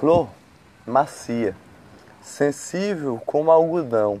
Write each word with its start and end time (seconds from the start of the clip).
Flor 0.00 0.30
macia, 0.86 1.54
sensível 2.22 3.20
como 3.26 3.50
algodão, 3.50 4.18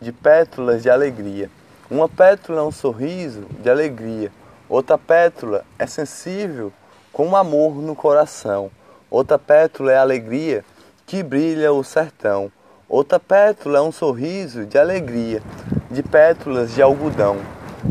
de 0.00 0.12
pétalas 0.12 0.80
de 0.80 0.88
alegria. 0.88 1.50
Uma 1.90 2.08
pétala 2.08 2.60
é 2.60 2.62
um 2.62 2.70
sorriso 2.70 3.44
de 3.58 3.68
alegria, 3.68 4.30
outra 4.68 4.96
pétala 4.96 5.64
é 5.76 5.88
sensível 5.88 6.72
como 7.12 7.34
amor 7.34 7.74
no 7.82 7.96
coração. 7.96 8.70
Outra 9.10 9.40
pétala 9.40 9.90
é 9.90 9.96
alegria 9.96 10.64
que 11.04 11.20
brilha 11.20 11.72
o 11.72 11.82
sertão. 11.82 12.52
Outra 12.88 13.18
pétala 13.18 13.78
é 13.78 13.82
um 13.82 13.90
sorriso 13.90 14.64
de 14.64 14.78
alegria, 14.78 15.42
de 15.90 16.04
pétalas 16.04 16.76
de 16.76 16.80
algodão. 16.80 17.38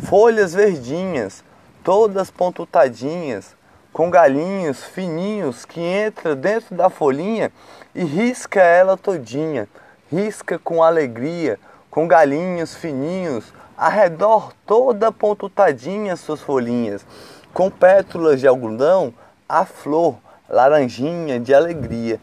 Folhas 0.05 0.53
verdinhas, 0.53 1.43
todas 1.83 2.31
pontutadinhas, 2.31 3.53
com 3.93 4.09
galinhos 4.09 4.83
fininhos 4.83 5.65
que 5.65 5.81
entra 5.81 6.35
dentro 6.35 6.75
da 6.75 6.89
folhinha 6.89 7.51
e 7.93 8.03
risca 8.03 8.61
ela 8.61 8.95
todinha, 8.95 9.67
risca 10.09 10.57
com 10.57 10.81
alegria, 10.81 11.59
com 11.89 12.07
galinhos 12.07 12.73
fininhos, 12.73 13.53
arredor 13.77 14.53
toda 14.65 15.11
pontutadinha 15.11 16.15
suas 16.15 16.39
folhinhas, 16.39 17.05
com 17.53 17.69
pétalas 17.69 18.39
de 18.39 18.47
algodão, 18.47 19.13
a 19.47 19.65
flor 19.65 20.15
laranjinha 20.49 21.39
de 21.39 21.53
alegria, 21.53 22.19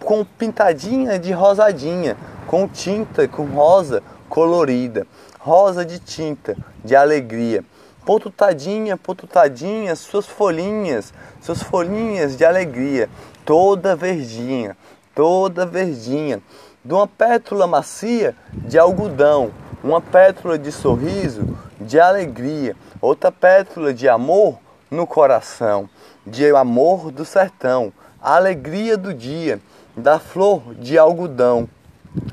com 0.00 0.24
pintadinha 0.24 1.18
de 1.18 1.32
rosadinha, 1.32 2.16
com 2.46 2.66
tinta 2.66 3.26
com 3.28 3.44
rosa 3.46 4.02
colorida, 4.28 5.06
rosa 5.38 5.84
de 5.84 5.98
tinta 5.98 6.56
de 6.84 6.96
alegria 6.96 7.64
pontutadinha, 8.04 8.96
pontutadinha, 8.96 9.96
suas 9.96 10.26
folhinhas, 10.26 11.12
suas 11.40 11.62
folhinhas 11.62 12.36
de 12.36 12.44
alegria, 12.44 13.08
toda 13.44 13.96
verdinha, 13.96 14.76
toda 15.14 15.64
verdinha, 15.64 16.42
de 16.84 16.92
uma 16.92 17.06
pétula 17.06 17.66
macia 17.66 18.36
de 18.52 18.78
algodão, 18.78 19.50
uma 19.82 20.00
pétula 20.00 20.58
de 20.58 20.70
sorriso, 20.70 21.56
de 21.80 21.98
alegria, 21.98 22.76
outra 23.00 23.32
pétula 23.32 23.92
de 23.92 24.08
amor 24.08 24.58
no 24.90 25.06
coração, 25.06 25.88
de 26.26 26.50
amor 26.50 27.10
do 27.10 27.24
sertão, 27.24 27.92
alegria 28.20 28.96
do 28.96 29.12
dia, 29.14 29.60
da 29.96 30.18
flor 30.18 30.74
de 30.74 30.98
algodão, 30.98 31.68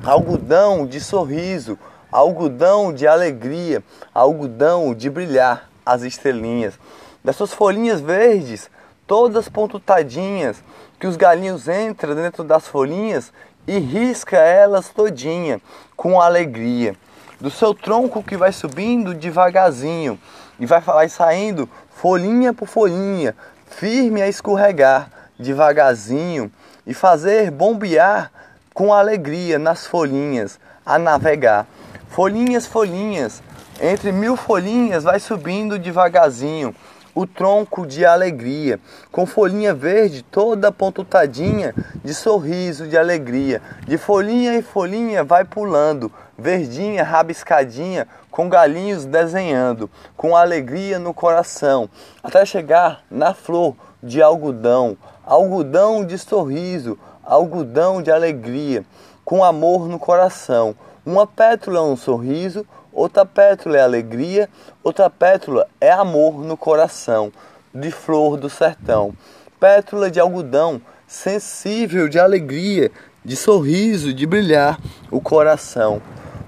algodão 0.04 0.86
de 0.86 1.00
sorriso, 1.00 1.78
algodão 2.12 2.94
de 2.94 3.08
alegria, 3.08 3.84
algodão 4.14 4.94
de 4.94 5.10
brilhar 5.10 5.70
as 5.86 6.02
estrelinhas, 6.04 6.78
das 7.24 7.36
suas 7.36 7.54
folhinhas 7.54 8.02
verdes, 8.02 8.70
todas 9.08 9.48
pontutadinhas, 9.48 10.64
que 11.00 11.08
os 11.08 11.16
galinhos 11.16 11.68
entram 11.68 12.14
dentro 12.16 12.44
das 12.44 12.68
folhinhas 12.68 13.32
e 13.68 13.78
risca 13.80 14.38
elas 14.38 14.90
todinha 14.90 15.62
com 15.96 16.20
alegria. 16.20 16.96
Do 17.40 17.50
seu 17.50 17.74
tronco 17.74 18.22
que 18.22 18.38
vai 18.38 18.52
subindo 18.52 19.16
devagarzinho 19.16 20.20
e 20.60 20.66
vai, 20.66 20.80
vai 20.80 21.10
saindo 21.10 21.68
folhinha 21.90 22.54
por 22.54 22.68
folhinha, 22.68 23.36
firme 23.66 24.22
a 24.22 24.28
escorregar 24.28 25.10
devagarzinho 25.40 26.52
e 26.86 26.94
fazer 26.94 27.50
bombear 27.52 28.32
com 28.74 28.94
alegria 28.94 29.58
nas 29.58 29.86
folhinhas 29.86 30.60
a 30.86 30.98
navegar. 30.98 31.66
Folhinhas, 32.12 32.66
folhinhas, 32.66 33.42
entre 33.82 34.12
mil 34.12 34.36
folhinhas 34.36 35.06
vai 35.06 35.18
subindo 35.18 35.80
devagarzinho 35.80 36.76
o 37.16 37.26
tronco 37.26 37.88
de 37.88 38.06
alegria, 38.06 38.82
com 39.10 39.26
folhinha 39.26 39.74
verde 39.74 40.22
toda 40.22 40.74
pontutadinha 40.74 41.74
de 42.04 42.14
sorriso 42.14 42.86
de 42.86 42.98
alegria. 42.98 43.62
De 43.88 43.98
folhinha 43.98 44.54
em 44.54 44.62
folhinha 44.62 45.24
vai 45.24 45.46
pulando, 45.46 46.12
verdinha, 46.38 47.02
rabiscadinha, 47.02 48.06
com 48.30 48.50
galinhos 48.50 49.06
desenhando, 49.06 49.90
com 50.18 50.36
alegria 50.36 51.00
no 51.00 51.14
coração, 51.14 51.90
até 52.22 52.46
chegar 52.46 53.06
na 53.10 53.34
flor 53.34 53.74
de 54.04 54.22
algodão, 54.22 54.98
algodão 55.26 56.04
de 56.04 56.18
sorriso, 56.18 57.00
algodão 57.24 58.02
de 58.02 58.12
alegria, 58.12 58.84
com 59.24 59.46
amor 59.46 59.88
no 59.88 59.98
coração. 59.98 60.76
Uma 61.04 61.26
pétala 61.26 61.80
é 61.80 61.82
um 61.82 61.98
sorriso, 61.98 62.64
outra 62.94 63.26
pétala 63.26 63.76
é 63.76 63.82
alegria, 63.82 64.48
outra 64.84 65.10
pétala 65.10 65.68
é 65.80 65.90
amor 65.90 66.46
no 66.46 66.56
coração, 66.56 67.32
de 67.74 67.90
flor 67.90 68.38
do 68.38 68.48
sertão. 68.48 69.12
Pétala 69.60 70.12
de 70.12 70.20
algodão, 70.20 70.80
sensível 71.08 72.08
de 72.08 72.20
alegria, 72.20 72.92
de 73.26 73.36
sorriso, 73.36 74.14
de 74.14 74.28
brilhar 74.28 74.80
o 75.10 75.20
coração. 75.20 76.00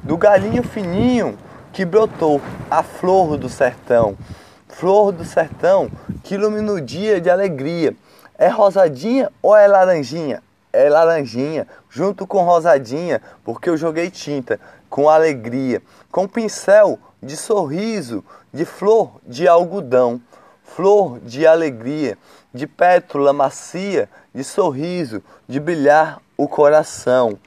Do 0.03 0.15
galinho 0.17 0.61
fininho 0.61 1.35
que 1.71 1.83
brotou 1.83 2.39
a 2.69 2.83
flor 2.83 3.37
do 3.37 3.49
sertão. 3.49 4.15
Flor 4.67 5.11
do 5.11 5.25
sertão 5.25 5.89
que 6.23 6.35
ilumina 6.35 6.73
o 6.73 6.81
dia 6.81 7.19
de 7.19 7.27
alegria. 7.27 7.95
É 8.37 8.49
rosadinha 8.49 9.31
ou 9.41 9.55
é 9.55 9.67
laranjinha? 9.67 10.43
É 10.73 10.89
laranjinha, 10.89 11.67
junto 11.87 12.25
com 12.25 12.43
rosadinha, 12.43 13.21
porque 13.45 13.69
eu 13.69 13.77
joguei 13.77 14.09
tinta 14.09 14.59
com 14.89 15.07
alegria, 15.07 15.81
com 16.11 16.27
pincel 16.27 16.99
de 17.21 17.37
sorriso, 17.37 18.23
de 18.51 18.65
flor 18.65 19.21
de 19.25 19.47
algodão, 19.47 20.19
flor 20.63 21.19
de 21.19 21.45
alegria, 21.45 22.17
de 22.53 22.67
pétula 22.67 23.31
macia, 23.31 24.09
de 24.33 24.43
sorriso, 24.43 25.23
de 25.47 25.59
brilhar 25.59 26.19
o 26.35 26.47
coração. 26.47 27.37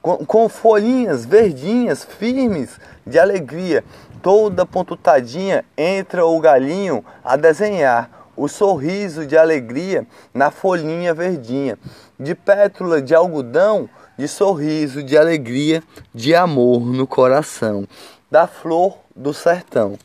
Com, 0.00 0.24
com 0.24 0.48
folhinhas 0.48 1.26
verdinhas, 1.26 2.04
firmes, 2.04 2.80
de 3.06 3.18
alegria, 3.18 3.84
toda 4.22 4.64
pontutadinha, 4.64 5.64
entra 5.76 6.24
o 6.24 6.40
galinho 6.40 7.04
a 7.22 7.36
desenhar 7.36 8.19
o 8.40 8.48
sorriso 8.48 9.26
de 9.26 9.36
alegria 9.36 10.06
na 10.32 10.50
folhinha 10.50 11.12
verdinha, 11.12 11.78
de 12.18 12.34
pétula 12.34 13.02
de 13.02 13.14
algodão, 13.14 13.86
de 14.16 14.26
sorriso 14.26 15.02
de 15.02 15.18
alegria, 15.18 15.82
de 16.14 16.34
amor 16.34 16.80
no 16.80 17.06
coração, 17.06 17.86
da 18.30 18.46
flor 18.46 18.96
do 19.14 19.34
sertão. 19.34 19.98